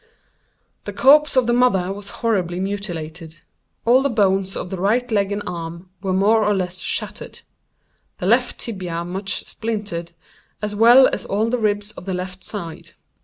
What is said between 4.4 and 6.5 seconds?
of the right leg and arm were more